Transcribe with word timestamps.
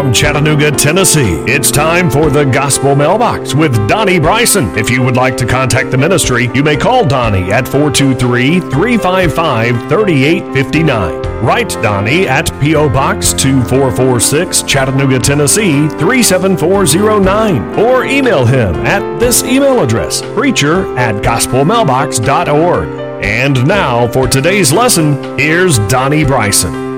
from 0.00 0.14
Chattanooga, 0.14 0.70
Tennessee. 0.70 1.44
It's 1.46 1.70
time 1.70 2.10
for 2.10 2.30
the 2.30 2.44
Gospel 2.44 2.96
Mailbox 2.96 3.54
with 3.54 3.74
Donnie 3.86 4.18
Bryson. 4.18 4.70
If 4.78 4.88
you 4.88 5.02
would 5.02 5.14
like 5.14 5.36
to 5.36 5.44
contact 5.44 5.90
the 5.90 5.98
ministry, 5.98 6.48
you 6.54 6.62
may 6.62 6.74
call 6.74 7.06
Donnie 7.06 7.52
at 7.52 7.68
423 7.68 8.60
355 8.60 9.90
3859. 9.90 11.44
Write 11.44 11.68
Donnie 11.82 12.26
at 12.26 12.50
P.O. 12.62 12.88
Box 12.88 13.34
2446, 13.34 14.62
Chattanooga, 14.62 15.18
Tennessee 15.18 15.86
37409. 15.88 17.78
Or 17.78 18.06
email 18.06 18.46
him 18.46 18.76
at 18.86 19.20
this 19.20 19.44
email 19.44 19.82
address, 19.82 20.22
preacher 20.22 20.96
at 20.96 21.16
gospelmailbox.org. 21.16 22.88
And 23.22 23.68
now 23.68 24.08
for 24.08 24.26
today's 24.26 24.72
lesson, 24.72 25.38
here's 25.38 25.78
Donnie 25.90 26.24
Bryson. 26.24 26.89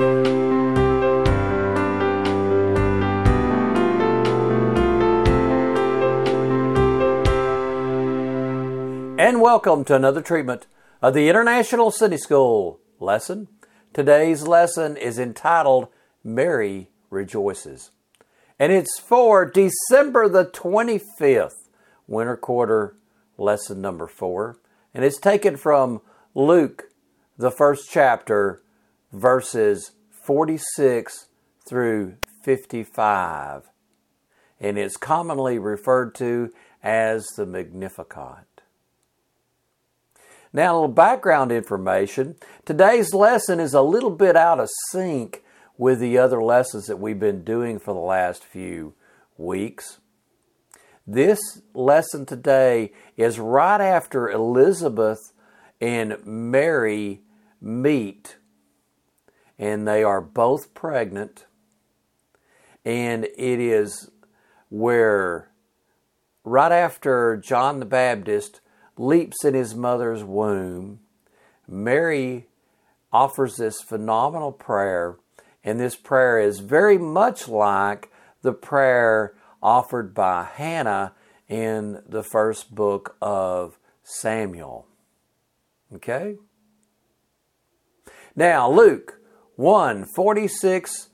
And 9.23 9.41
welcome 9.41 9.85
to 9.85 9.95
another 9.95 10.21
treatment 10.21 10.67
of 11.01 11.15
the 11.15 11.29
International 11.29 11.93
Sunday 11.93 12.17
School 12.17 12.81
lesson. 12.99 13.47
Today's 13.93 14.49
lesson 14.49 14.97
is 14.97 15.17
entitled 15.17 15.87
Mary 16.25 16.91
Rejoices. 17.09 17.93
And 18.59 18.73
it's 18.73 18.99
for 18.99 19.45
December 19.49 20.29
the 20.29 20.47
25th, 20.47 21.69
winter 22.09 22.37
quarter 22.37 22.97
lesson 23.39 23.81
number 23.81 24.09
four. 24.09 24.59
And 24.93 25.05
it's 25.05 25.21
taken 25.21 25.57
from 25.57 26.01
Luke, 26.35 26.87
the 27.39 27.53
first 27.53 27.89
chapter, 27.93 28.61
verses 29.13 29.93
46 30.11 31.29
through 31.65 32.17
55. 32.43 33.71
And 34.59 34.77
it's 34.77 34.97
commonly 34.97 35.61
referred 35.61 36.13
to 36.17 36.51
as 36.83 37.25
the 37.37 37.47
Magnificat. 37.47 38.52
Now, 40.55 40.73
a 40.73 40.75
little 40.75 40.89
background 40.89 41.51
information. 41.51 42.37
Today's 42.67 43.15
lesson 43.15 43.59
is 43.59 43.73
a 43.73 43.81
little 43.81 44.11
bit 44.11 44.37
out 44.37 44.61
of 44.61 44.69
sync 44.91 45.43
with 45.79 45.99
the 45.99 46.19
other 46.19 46.43
lessons 46.43 46.87
that 46.87 46.99
we've 46.99 47.19
been 47.19 47.43
doing 47.43 47.79
for 47.79 47.95
the 47.95 48.01
last 48.01 48.45
few 48.45 48.93
weeks. 49.39 50.01
This 51.07 51.63
lesson 51.73 52.27
today 52.27 52.93
is 53.17 53.39
right 53.39 53.81
after 53.81 54.31
Elizabeth 54.31 55.33
and 55.81 56.19
Mary 56.27 57.23
meet, 57.59 58.37
and 59.59 59.89
they 59.89 60.05
are 60.05 60.21
both 60.21 60.75
pregnant, 60.75 61.47
and 62.85 63.25
it 63.25 63.59
is 63.59 64.11
where 64.69 65.51
right 66.45 66.73
after 66.73 67.39
John 67.39 67.81
the 67.81 67.87
Baptist 67.87 68.61
leaps 68.97 69.45
in 69.45 69.55
his 69.55 69.75
mother's 69.75 70.25
womb, 70.25 71.01
Mary 71.67 72.49
offers 73.13 73.57
this 73.57 73.81
phenomenal 73.81 74.53
prayer, 74.53 75.17
and 75.65 75.79
this 75.79 75.97
prayer 75.97 76.39
is 76.39 76.61
very 76.61 76.99
much 76.99 77.49
like 77.49 78.11
the 78.43 78.53
prayer 78.53 79.35
offered 79.63 80.15
by 80.15 80.45
Hannah 80.45 81.15
in 81.49 82.03
the 82.09 82.23
first 82.23 82.75
book 82.75 83.17
of 83.21 83.79
Samuel. 84.03 84.87
Okay? 85.95 86.37
Now, 88.35 88.71
Luke 88.71 89.21
1 89.57 90.07
46 90.17 91.11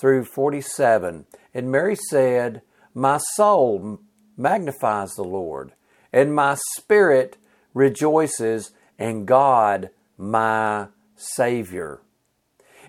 through 0.00 0.24
47. 0.24 1.26
And 1.52 1.70
Mary 1.70 1.96
said, 1.96 2.62
My 2.94 3.18
soul 3.34 4.00
magnifies 4.36 5.10
the 5.12 5.24
Lord, 5.24 5.72
and 6.12 6.34
my 6.34 6.56
spirit 6.76 7.36
rejoices 7.74 8.72
in 8.98 9.24
God 9.24 9.90
my 10.18 10.88
Savior. 11.16 12.00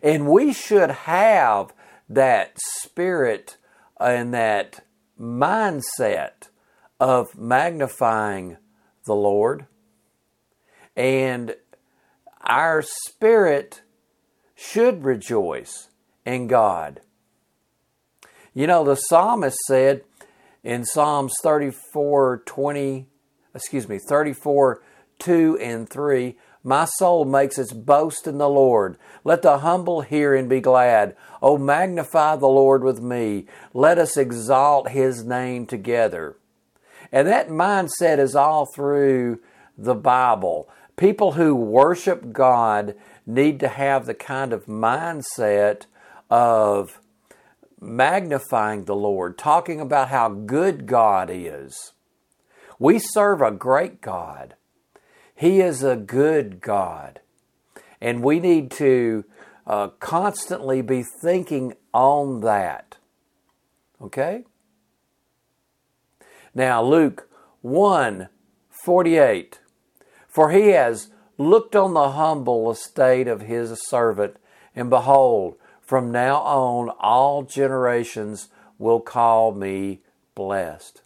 And 0.03 0.27
we 0.27 0.53
should 0.53 0.91
have 0.91 1.73
that 2.09 2.57
spirit 2.81 3.57
and 3.99 4.33
that 4.33 4.83
mindset 5.19 6.49
of 6.99 7.37
magnifying 7.37 8.57
the 9.05 9.13
Lord 9.13 9.67
and 10.95 11.55
our 12.41 12.81
spirit 12.81 13.81
should 14.55 15.03
rejoice 15.03 15.89
in 16.25 16.47
God. 16.47 17.01
You 18.53 18.67
know, 18.67 18.83
the 18.83 18.95
psalmist 18.95 19.57
said 19.67 20.03
in 20.63 20.85
Psalms 20.85 21.33
34 21.41 22.43
20, 22.45 23.07
excuse 23.53 23.87
me, 23.87 23.99
34 23.99 24.81
2 25.21 25.57
and 25.61 25.87
3, 25.87 26.35
My 26.63 26.85
soul 26.85 27.25
makes 27.25 27.57
its 27.57 27.73
boast 27.73 28.27
in 28.27 28.37
the 28.39 28.49
Lord. 28.49 28.97
Let 29.23 29.43
the 29.43 29.59
humble 29.59 30.01
hear 30.01 30.35
and 30.35 30.49
be 30.49 30.59
glad. 30.59 31.15
Oh, 31.41 31.57
magnify 31.57 32.37
the 32.37 32.47
Lord 32.47 32.83
with 32.83 33.01
me. 33.01 33.45
Let 33.73 33.97
us 33.97 34.17
exalt 34.17 34.89
his 34.89 35.23
name 35.23 35.67
together. 35.67 36.37
And 37.11 37.27
that 37.27 37.49
mindset 37.49 38.19
is 38.19 38.35
all 38.35 38.67
through 38.73 39.39
the 39.77 39.95
Bible. 39.95 40.69
People 40.97 41.33
who 41.33 41.55
worship 41.55 42.31
God 42.31 42.95
need 43.25 43.59
to 43.59 43.67
have 43.67 44.05
the 44.05 44.13
kind 44.13 44.53
of 44.53 44.65
mindset 44.65 45.85
of 46.29 46.99
magnifying 47.79 48.85
the 48.85 48.95
Lord, 48.95 49.37
talking 49.37 49.79
about 49.79 50.09
how 50.09 50.29
good 50.29 50.85
God 50.85 51.29
is. 51.31 51.93
We 52.81 52.97
serve 52.97 53.43
a 53.43 53.51
great 53.51 54.01
God. 54.01 54.55
He 55.35 55.61
is 55.61 55.83
a 55.83 55.95
good 55.95 56.61
God. 56.61 57.19
And 58.01 58.23
we 58.23 58.39
need 58.39 58.71
to 58.71 59.23
uh, 59.67 59.89
constantly 59.99 60.81
be 60.81 61.03
thinking 61.03 61.75
on 61.93 62.41
that. 62.41 62.97
Okay? 64.01 64.45
Now, 66.55 66.81
Luke 66.81 67.29
1 67.61 68.29
48. 68.83 69.59
For 70.27 70.49
he 70.49 70.69
has 70.69 71.11
looked 71.37 71.75
on 71.75 71.93
the 71.93 72.13
humble 72.13 72.71
estate 72.71 73.27
of 73.27 73.41
his 73.41 73.79
servant, 73.89 74.37
and 74.75 74.89
behold, 74.89 75.55
from 75.83 76.11
now 76.11 76.37
on 76.37 76.89
all 76.99 77.43
generations 77.43 78.47
will 78.79 79.01
call 79.01 79.51
me 79.51 79.99
blessed. 80.33 81.03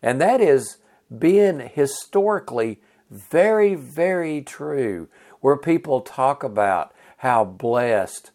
And 0.00 0.18
that 0.18 0.40
is 0.40 0.78
being 1.18 1.60
historically 1.60 2.80
very, 3.10 3.74
very 3.74 4.42
true, 4.42 5.08
where 5.40 5.56
people 5.56 6.00
talk 6.00 6.42
about 6.42 6.92
how 7.18 7.44
blessed 7.44 8.30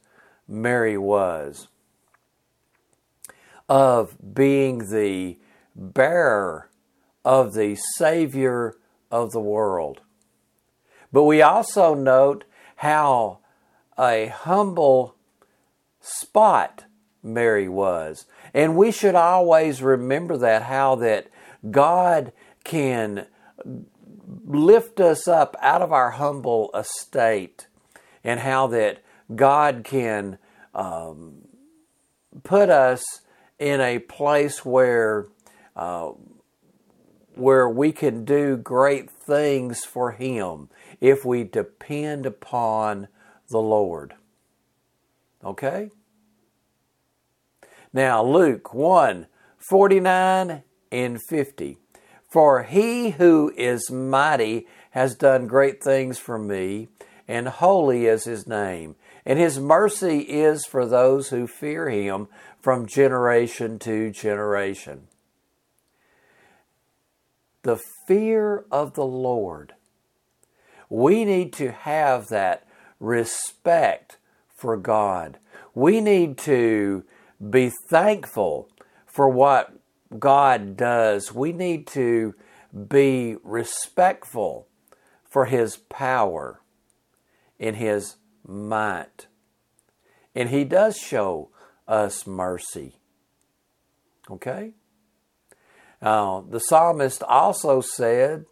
Mary 0.47 0.97
was 0.97 1.67
of 3.67 4.17
being 4.33 4.89
the 4.89 5.37
bearer 5.75 6.69
of 7.23 7.53
the 7.53 7.77
Savior 7.97 8.75
of 9.11 9.31
the 9.31 9.39
world. 9.39 10.01
But 11.11 11.23
we 11.23 11.41
also 11.41 11.93
note 11.93 12.45
how 12.77 13.39
a 13.97 14.27
humble 14.27 15.15
spot 15.99 16.85
Mary 17.21 17.67
was. 17.67 18.25
And 18.53 18.75
we 18.75 18.91
should 18.91 19.15
always 19.15 19.81
remember 19.81 20.37
that, 20.37 20.63
how 20.63 20.95
that 20.95 21.27
God 21.69 22.31
can 22.63 23.25
lift 24.45 24.99
us 24.99 25.27
up 25.27 25.55
out 25.61 25.81
of 25.81 25.91
our 25.91 26.11
humble 26.11 26.69
estate, 26.73 27.67
and 28.23 28.39
how 28.41 28.67
that 28.67 29.03
God 29.35 29.83
can 29.83 30.37
um, 30.73 31.47
put 32.43 32.69
us 32.69 33.03
in 33.57 33.81
a 33.81 33.99
place 33.99 34.63
where 34.65 35.27
uh, 35.75 36.11
where 37.35 37.69
we 37.69 37.91
can 37.91 38.25
do 38.25 38.57
great 38.57 39.09
things 39.09 39.85
for 39.85 40.11
Him 40.11 40.69
if 40.99 41.23
we 41.23 41.43
depend 41.43 42.25
upon 42.25 43.07
the 43.49 43.59
Lord. 43.59 44.15
Okay? 45.43 45.89
Now, 47.93 48.23
Luke 48.23 48.73
1 48.73 49.27
49 49.57 50.63
and 50.91 51.19
50. 51.29 51.77
For 52.29 52.63
he 52.63 53.11
who 53.11 53.51
is 53.57 53.89
mighty 53.91 54.67
has 54.91 55.15
done 55.15 55.47
great 55.47 55.83
things 55.83 56.17
for 56.17 56.37
me, 56.37 56.89
and 57.27 57.47
holy 57.47 58.05
is 58.05 58.25
his 58.25 58.47
name. 58.47 58.95
And 59.25 59.37
his 59.37 59.59
mercy 59.59 60.19
is 60.19 60.65
for 60.65 60.85
those 60.85 61.29
who 61.29 61.47
fear 61.47 61.89
him 61.89 62.27
from 62.61 62.87
generation 62.87 63.79
to 63.79 64.11
generation. 64.11 65.07
The 67.63 67.79
fear 68.07 68.65
of 68.71 68.93
the 68.93 69.05
Lord 69.05 69.73
we 70.89 71.23
need 71.23 71.53
to 71.53 71.71
have 71.71 72.27
that 72.27 72.65
respect 72.99 74.17
for 74.55 74.75
God. 74.75 75.37
We 75.75 76.01
need 76.01 76.37
to 76.39 77.05
be 77.47 77.71
thankful 77.89 78.69
for 79.05 79.29
what 79.29 79.73
God 80.17 80.75
does. 80.75 81.33
We 81.33 81.51
need 81.51 81.87
to 81.87 82.33
be 82.87 83.37
respectful 83.43 84.67
for 85.23 85.45
His 85.45 85.77
power 85.77 86.61
in 87.59 87.75
His 87.75 88.15
might. 88.45 89.27
And 90.33 90.49
He 90.49 90.63
does 90.63 90.97
show 90.97 91.49
us 91.87 92.25
mercy. 92.25 92.95
Okay? 94.29 94.73
The 96.01 96.59
psalmist 96.59 97.23
also 97.23 97.81
said 97.81 98.45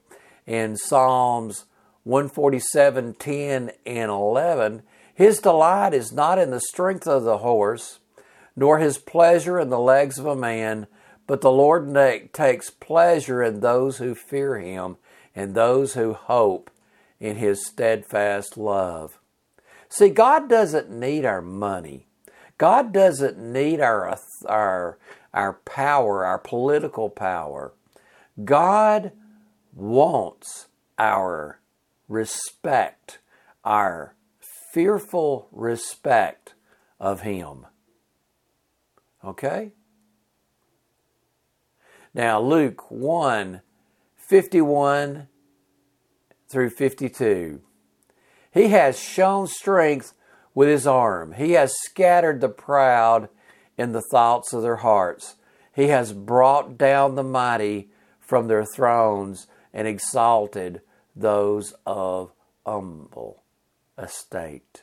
in 0.46 0.76
Psalms 0.76 1.66
147 2.04 3.16
10 3.16 3.72
and 3.86 4.12
11 4.12 4.84
His 5.14 5.40
delight 5.40 5.94
is 5.94 6.12
not 6.12 6.40
in 6.40 6.52
the 6.52 6.62
strength 6.62 7.08
of 7.08 7.24
the 7.24 7.40
horse, 7.40 8.00
nor 8.56 8.80
his 8.80 8.98
pleasure 8.98 9.60
in 9.60 9.70
the 9.70 9.80
legs 9.80 10.18
of 10.18 10.26
a 10.26 10.36
man, 10.36 10.88
but 11.28 11.42
the 11.42 11.52
Lord 11.52 11.94
takes 12.34 12.70
pleasure 12.70 13.44
in 13.44 13.60
those 13.60 13.98
who 13.98 14.16
fear 14.16 14.58
him 14.58 14.98
and 15.36 15.54
those 15.54 15.94
who 15.94 16.14
hope 16.14 16.72
in 17.20 17.36
his 17.36 17.66
steadfast 17.66 18.58
love. 18.58 19.20
See, 19.90 20.10
God 20.10 20.50
doesn't 20.50 20.90
need 20.90 21.26
our 21.26 21.42
money. 21.42 22.08
God 22.58 22.92
doesn't 22.92 23.38
need 23.38 23.80
our, 23.80 24.18
our, 24.46 24.98
our 25.34 25.54
power, 25.54 26.26
our 26.26 26.40
political 26.40 27.10
power. 27.10 27.74
God 28.44 29.12
wants 29.74 30.68
our 30.98 31.60
respect, 32.08 33.20
our 33.64 34.16
fearful 34.74 35.48
respect 35.52 36.56
of 37.00 37.22
Him. 37.22 37.66
Okay? 39.24 39.72
Now, 42.18 42.42
Luke 42.42 42.90
1 42.90 43.62
51 44.16 45.28
through 46.50 46.70
52. 46.72 47.62
He 48.52 48.70
has 48.70 49.00
shown 49.00 49.46
strength 49.46 50.16
with 50.56 50.68
his 50.68 50.88
arm. 50.88 51.34
He 51.34 51.52
has 51.52 51.76
scattered 51.84 52.42
the 52.42 52.50
proud 52.50 53.30
in 53.78 53.92
the 53.92 54.02
thoughts 54.02 54.52
of 54.52 54.64
their 54.64 54.78
hearts. 54.78 55.36
He 55.76 55.90
has 55.90 56.12
brought 56.12 56.76
down 56.76 57.14
the 57.14 57.24
mighty 57.24 57.92
from 58.20 58.48
their 58.48 58.66
thrones 58.66 59.46
and 59.72 59.88
exalted 59.88 60.82
those 61.16 61.76
of 61.86 62.32
humble 62.66 63.44
estate. 63.96 64.82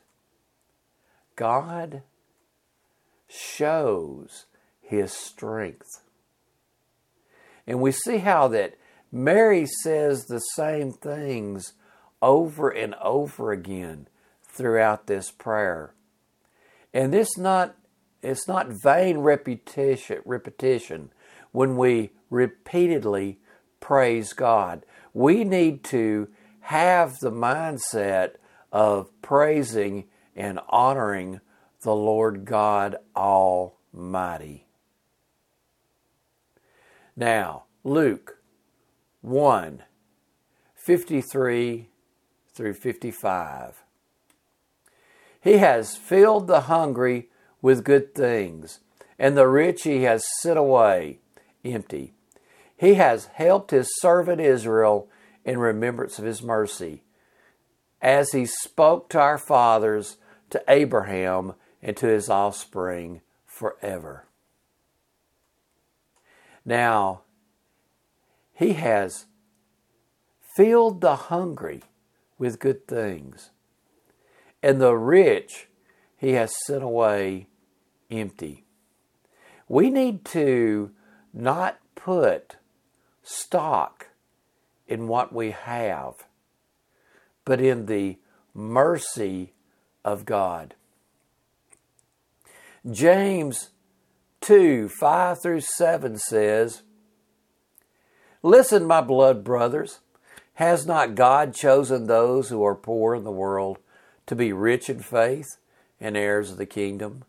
God 1.35 2.03
shows 3.27 4.47
his 4.81 5.13
strength. 5.13 6.04
And 7.67 7.81
we 7.81 7.93
see 7.93 8.19
how 8.19 8.49
that 8.49 8.75
Mary 9.11 9.67
says 9.67 10.25
the 10.25 10.41
same 10.41 10.93
things 10.93 11.75
over 12.21 12.69
and 12.69 12.95
over 12.97 13.53
again 13.53 14.09
throughout 14.43 15.07
this 15.07 15.31
prayer. 15.31 15.95
And 16.93 17.13
this 17.13 17.37
not 17.37 17.77
it's 18.23 18.49
not 18.49 18.83
vain 18.83 19.19
repetition 19.19 20.21
repetition 20.25 21.11
when 21.53 21.77
we 21.77 22.11
repeatedly 22.31 23.39
praise 23.81 24.33
God. 24.33 24.85
We 25.13 25.45
need 25.45 25.85
to 25.85 26.29
have 26.61 27.13
the 27.21 27.31
mindset 27.31 28.37
of 28.73 29.11
praising 29.21 30.05
and 30.35 30.59
honoring 30.69 31.41
the 31.83 31.95
Lord 31.95 32.45
God 32.47 32.97
Almighty. 33.15 34.64
Now, 37.17 37.65
Luke 37.85 38.39
1 39.21 39.83
53 40.75 41.89
through 42.53 42.75
55. 42.75 43.85
He 45.41 45.59
has 45.59 45.97
filled 45.97 46.47
the 46.47 46.63
hungry 46.63 47.29
with 47.63 47.85
good 47.85 48.15
things, 48.15 48.81
and 49.19 49.37
the 49.37 49.47
rich 49.47 49.85
he 49.85 50.03
has 50.03 50.25
sent 50.43 50.59
away 50.59 51.21
empty. 51.65 52.13
He 52.77 52.95
has 52.95 53.27
helped 53.27 53.71
his 53.71 53.89
servant 54.01 54.41
Israel 54.41 55.09
in 55.45 55.59
remembrance 55.59 56.19
of 56.19 56.25
his 56.25 56.43
mercy, 56.43 57.05
as 58.03 58.33
he 58.33 58.45
spoke 58.45 59.09
to 59.11 59.21
our 59.21 59.39
fathers, 59.39 60.17
to 60.51 60.63
Abraham, 60.69 61.55
and 61.83 61.97
to 61.97 62.07
his 62.07 62.29
offspring 62.29 63.21
forever. 63.47 64.27
Now, 66.65 67.23
he 68.53 68.75
has 68.75 69.27
filled 70.57 71.01
the 71.01 71.17
hungry 71.17 71.83
with 72.39 72.61
good 72.61 72.87
things, 72.87 73.51
and 74.63 74.81
the 74.81 74.97
rich 74.97 75.69
he 76.17 76.33
has 76.33 76.55
sent 76.65 76.83
away 76.83 77.49
empty. 78.11 78.65
We 79.69 79.91
need 79.91 80.25
to 80.27 80.91
not 81.33 81.79
put 81.95 82.57
stock 83.23 84.09
in 84.87 85.09
what 85.09 85.33
we 85.33 85.51
have, 85.51 86.15
but 87.45 87.61
in 87.61 87.87
the 87.87 88.19
mercy 88.55 89.53
of 90.05 90.25
God. 90.25 90.75
James 92.91 93.71
2 94.45 94.91
5 94.91 95.41
through 95.41 95.61
7 95.63 96.19
says, 96.19 96.83
Listen, 98.43 98.85
my 98.85 99.01
blood 99.01 99.43
brothers, 99.43 100.01
has 100.55 100.85
not 100.85 101.15
God 101.15 101.55
chosen 101.55 102.07
those 102.07 102.51
who 102.51 102.63
are 102.63 102.75
poor 102.75 103.15
in 103.15 103.25
the 103.25 103.31
world 103.31 103.79
to 104.27 104.37
be 104.37 104.53
rich 104.53 104.91
in 104.91 105.01
faith 105.01 105.57
and 105.99 106.15
heirs 106.15 106.51
of 106.51 106.59
the 106.59 106.67
kingdom, 106.67 107.25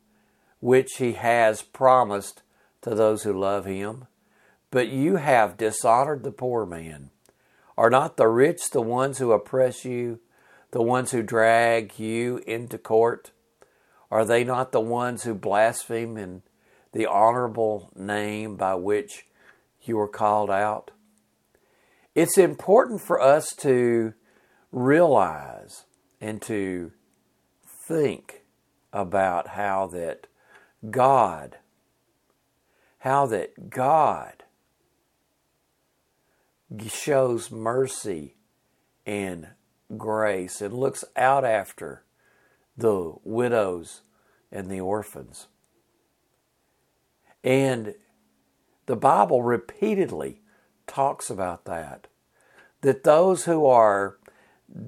which 0.60 0.98
he 0.98 1.14
has 1.14 1.62
promised 1.62 2.42
to 2.82 2.94
those 2.94 3.24
who 3.24 3.32
love 3.32 3.64
him? 3.64 4.08
But 4.70 4.90
you 4.90 5.16
have 5.16 5.56
dishonored 5.56 6.24
the 6.24 6.34
poor 6.34 6.66
man. 6.66 7.12
Are 7.78 7.90
not 7.90 8.18
the 8.18 8.28
rich 8.28 8.72
the 8.72 8.82
ones 8.82 9.20
who 9.20 9.32
oppress 9.32 9.86
you, 9.86 10.20
the 10.72 10.82
ones 10.82 11.12
who 11.12 11.24
drag 11.24 11.98
you 11.98 12.42
into 12.46 12.78
court? 12.78 13.32
Are 14.12 14.26
they 14.26 14.44
not 14.44 14.74
the 14.74 14.82
ones 14.82 15.24
who 15.24 15.34
blaspheme 15.34 16.18
in 16.18 16.42
the 16.96 17.06
honorable 17.06 17.92
name 17.94 18.56
by 18.56 18.74
which 18.74 19.28
you 19.82 19.98
were 19.98 20.08
called 20.08 20.50
out? 20.50 20.92
It's 22.16 22.38
important 22.38 23.02
for 23.02 23.20
us 23.20 23.54
to 23.58 24.14
realize 24.72 25.84
and 26.22 26.42
to 26.44 26.94
think 27.86 28.44
about 28.94 29.50
how 29.50 29.88
that 29.88 30.28
God, 30.90 31.58
how 33.00 33.26
that 33.26 33.70
God 33.70 34.46
shows 36.88 37.52
mercy 37.52 38.38
and 39.06 39.50
grace 39.98 40.62
and 40.62 40.74
looks 40.74 41.04
out 41.18 41.44
after 41.44 42.06
the 42.78 43.16
widows 43.26 44.02
and 44.50 44.72
the 44.72 44.80
orphans. 44.80 45.48
And 47.46 47.94
the 48.88 48.96
Bible 48.96 49.44
repeatedly 49.44 50.42
talks 50.88 51.30
about 51.30 51.66
that. 51.66 52.08
That 52.82 53.04
those 53.04 53.46
who 53.46 53.68
are 53.68 54.18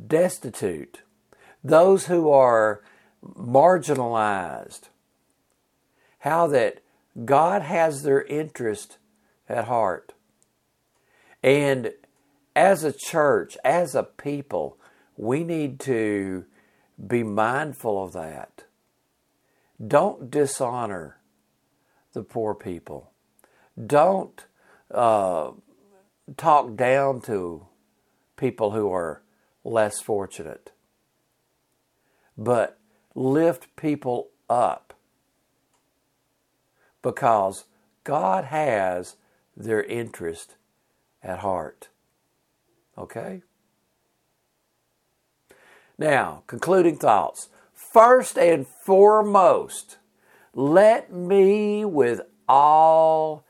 destitute, 0.08 1.04
those 1.64 2.08
who 2.08 2.30
are 2.32 2.82
marginalized, 3.24 4.90
how 6.20 6.48
that 6.48 6.82
God 7.26 7.62
has 7.62 8.02
their 8.02 8.24
interest 8.24 8.98
at 9.48 9.66
heart. 9.66 10.14
And 11.44 11.94
as 12.56 12.84
a 12.84 12.92
church, 12.92 13.56
as 13.64 13.94
a 13.94 14.04
people, 14.04 14.80
we 15.16 15.44
need 15.44 15.80
to 15.82 16.46
be 17.06 17.22
mindful 17.22 18.04
of 18.04 18.14
that. 18.14 18.64
Don't 19.86 20.32
dishonor 20.32 21.17
the 22.18 22.24
poor 22.24 22.56
people. 22.56 23.12
Don't 23.86 24.44
uh, 24.90 25.52
talk 26.36 26.76
down 26.76 27.22
to 27.22 27.68
people 28.36 28.72
who 28.72 28.92
are 28.92 29.22
less 29.64 30.02
fortunate, 30.02 30.72
but 32.36 32.80
lift 33.14 33.76
people 33.76 34.30
up 34.50 34.96
because 37.04 37.66
God 38.04 38.46
has 38.46 39.18
their 39.56 39.84
interest 39.84 40.56
at 41.22 41.40
heart. 41.40 41.90
Okay? 42.98 43.44
Now, 46.00 46.42
concluding 46.48 46.98
thoughts. 46.98 47.50
First 47.76 48.40
and 48.40 48.66
foremost, 48.66 49.98
let 50.58 51.14
me, 51.14 51.86
with 51.86 52.22
all 52.50 53.46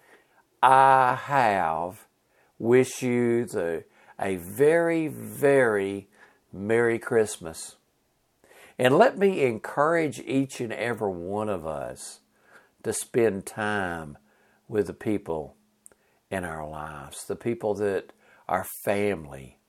I 0.61 1.15
have, 1.15 2.05
wish 2.59 3.01
you 3.01 3.45
the, 3.45 3.85
a 4.19 4.35
very, 4.35 5.07
very 5.07 6.09
Merry 6.51 6.99
Christmas. 6.99 7.77
And 8.77 8.97
let 8.97 9.17
me 9.17 9.41
encourage 9.43 10.19
each 10.19 10.59
and 10.59 10.73
every 10.73 11.09
one 11.09 11.47
of 11.47 11.65
us 11.65 12.19
to 12.83 12.91
spend 12.91 13.45
time 13.45 14.17
with 14.67 14.87
the 14.87 14.93
people 14.93 15.55
in 16.29 16.43
our 16.43 16.69
lives, 16.69 17.23
the 17.25 17.37
people 17.37 17.73
that 17.75 18.11
are 18.49 18.65
family, 18.83 19.59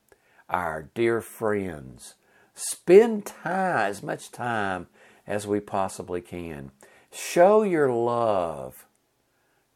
our 0.50 0.90
dear 0.92 1.21
friends. 1.21 2.16
Spend 2.54 3.26
time, 3.26 3.90
as 3.90 4.02
much 4.02 4.33
time 4.33 4.88
as 5.25 5.47
we 5.47 5.61
possibly 5.61 6.21
can. 6.21 6.73
Show 7.10 7.62
your 7.62 7.90
love 7.92 8.86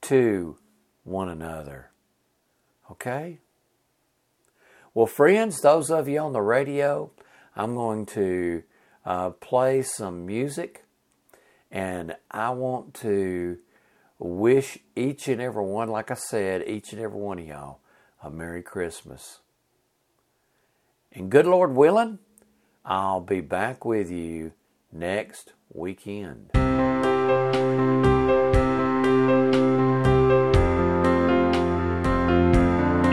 to 0.02 0.58
one 1.04 1.28
another. 1.28 1.90
Okay? 2.90 3.38
Well, 4.94 5.06
friends, 5.06 5.60
those 5.60 5.90
of 5.90 6.08
you 6.08 6.18
on 6.20 6.32
the 6.32 6.42
radio, 6.42 7.10
I'm 7.56 7.74
going 7.74 8.06
to 8.06 8.62
uh, 9.04 9.30
play 9.30 9.82
some 9.82 10.26
music 10.26 10.84
and 11.70 12.14
I 12.30 12.50
want 12.50 12.92
to 12.94 13.58
wish 14.18 14.78
each 14.94 15.26
and 15.28 15.40
every 15.40 15.64
one, 15.64 15.88
like 15.88 16.10
I 16.10 16.14
said, 16.14 16.68
each 16.68 16.92
and 16.92 17.00
every 17.00 17.18
one 17.18 17.38
of 17.38 17.46
y'all 17.46 17.78
a 18.22 18.30
Merry 18.30 18.62
Christmas. 18.62 19.40
And 21.12 21.30
good 21.30 21.46
Lord 21.46 21.74
willing, 21.74 22.20
I'll 22.84 23.20
be 23.20 23.40
back 23.40 23.84
with 23.84 24.10
you 24.10 24.52
next 24.92 25.52
weekend. 25.72 26.50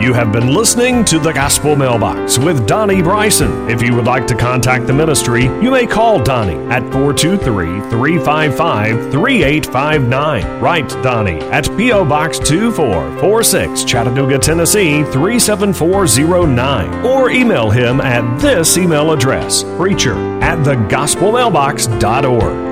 You 0.00 0.14
have 0.14 0.32
been 0.32 0.54
listening 0.54 1.04
to 1.04 1.18
the 1.18 1.30
Gospel 1.30 1.76
Mailbox 1.76 2.38
with 2.38 2.66
Donnie 2.66 3.02
Bryson. 3.02 3.68
If 3.68 3.82
you 3.82 3.94
would 3.94 4.06
like 4.06 4.26
to 4.28 4.34
contact 4.34 4.86
the 4.86 4.94
ministry, 4.94 5.42
you 5.42 5.70
may 5.70 5.86
call 5.86 6.22
Donnie 6.22 6.56
at 6.72 6.80
423 6.90 7.80
355 7.90 9.12
3859. 9.12 10.60
Write 10.60 10.88
Donnie 11.02 11.40
at 11.50 11.68
P.O. 11.76 12.06
Box 12.06 12.38
2446, 12.38 13.84
Chattanooga, 13.84 14.38
Tennessee 14.38 15.04
37409. 15.04 17.04
Or 17.04 17.28
email 17.28 17.68
him 17.68 18.00
at 18.00 18.40
this 18.40 18.78
email 18.78 19.12
address 19.12 19.64
preacher 19.76 20.14
at 20.42 20.56
thegospelmailbox.org. 20.60 22.69